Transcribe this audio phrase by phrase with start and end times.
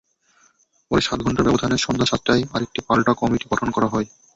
[0.91, 4.07] পরে সাত ঘণ্টার ব্যবধানে সন্ধ্যা সাতটায় আরেকটি পাল্টা কমিটি গঠন করা হয়।